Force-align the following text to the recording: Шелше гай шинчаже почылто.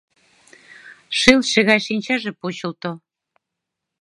Шелше 1.19 1.59
гай 1.67 1.79
шинчаже 1.87 2.31
почылто. 2.39 2.91